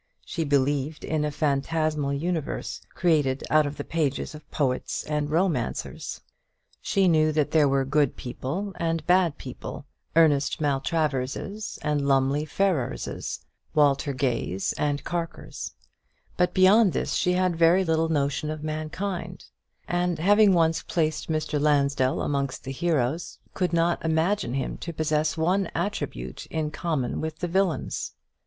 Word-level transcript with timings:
She 0.25 0.43
believed 0.43 1.03
in 1.05 1.23
a 1.23 1.29
phantasmal 1.29 2.13
universe, 2.13 2.81
created 2.95 3.43
out 3.51 3.67
of 3.67 3.77
the 3.77 3.83
pages 3.83 4.33
of 4.33 4.49
poets 4.49 5.03
and 5.03 5.29
romancers; 5.29 6.21
she 6.81 7.07
knew 7.07 7.31
that 7.33 7.51
there 7.51 7.69
were 7.69 7.85
good 7.85 8.15
people 8.17 8.73
and 8.77 9.05
bad 9.05 9.37
people 9.37 9.85
Ernest 10.15 10.59
Maltraverses 10.59 11.77
and 11.83 12.07
Lumley 12.07 12.45
Ferrerses, 12.47 13.41
Walter 13.75 14.11
Gays 14.11 14.73
and 14.75 15.03
Carkers; 15.03 15.75
but 16.35 16.55
beyond 16.55 16.93
this 16.93 17.13
she 17.13 17.33
had 17.33 17.55
very 17.55 17.83
little 17.85 18.09
notion 18.09 18.49
of 18.49 18.63
mankind; 18.63 19.45
and 19.87 20.17
having 20.17 20.51
once 20.55 20.81
placed 20.81 21.29
Mr. 21.29 21.61
Lansdell 21.61 22.23
amongst 22.23 22.63
the 22.63 22.71
heroes, 22.71 23.37
could 23.53 23.71
not 23.71 24.03
imagine 24.03 24.55
him 24.55 24.77
to 24.77 24.93
possess 24.93 25.37
one 25.37 25.67
attribute 25.75 26.47
in 26.47 26.71
common 26.71 27.21
with 27.21 27.37
the 27.37 27.47
villains. 27.47 28.13